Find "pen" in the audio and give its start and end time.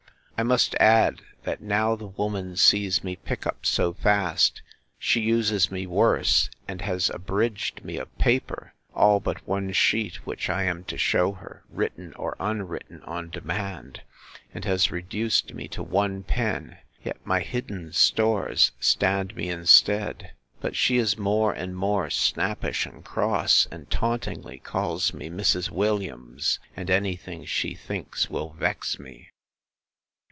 16.23-16.79